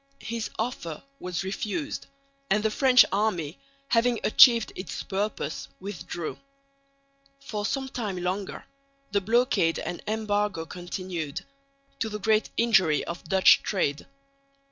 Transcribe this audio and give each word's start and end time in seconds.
His 0.23 0.49
offer 0.57 1.03
was 1.19 1.43
refused; 1.43 2.07
and 2.49 2.63
the 2.63 2.71
French 2.71 3.05
army, 3.11 3.59
having 3.89 4.19
achieved 4.23 4.73
its 4.75 5.03
purpose, 5.03 5.67
withdrew. 5.79 6.39
For 7.39 7.67
some 7.67 7.87
time 7.87 8.17
longer 8.23 8.65
the 9.11 9.21
blockade 9.21 9.77
and 9.77 10.01
embargo 10.07 10.65
continued, 10.65 11.45
to 11.99 12.09
the 12.09 12.17
great 12.19 12.49
injury 12.57 13.03
of 13.03 13.23
Dutch 13.25 13.61
trade. 13.61 14.07